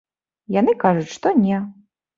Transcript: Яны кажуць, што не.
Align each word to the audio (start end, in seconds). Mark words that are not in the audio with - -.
Яны 0.59 0.71
кажуць, 0.85 1.07
што 1.19 1.37
не. 1.47 1.65